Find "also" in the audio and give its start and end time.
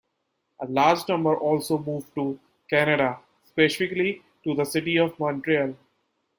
1.37-1.77